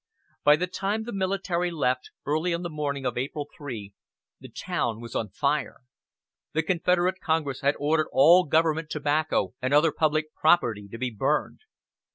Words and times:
By 0.43 0.55
the 0.55 0.65
time 0.65 1.03
the 1.03 1.13
military 1.13 1.69
left, 1.69 2.09
early 2.25 2.55
on 2.55 2.63
the 2.63 2.71
morning 2.71 3.05
of 3.05 3.19
April 3.19 3.47
3, 3.55 3.93
the 4.39 4.49
town 4.49 4.99
was 4.99 5.15
on 5.15 5.29
fire. 5.29 5.81
The 6.53 6.63
Confederate 6.63 7.19
Congress 7.21 7.61
had 7.61 7.75
ordered 7.77 8.07
all 8.11 8.45
government 8.45 8.89
tobacco 8.89 9.53
and 9.61 9.75
other 9.75 9.91
public 9.91 10.33
property 10.33 10.87
to 10.87 10.97
be 10.97 11.11
burned. 11.11 11.59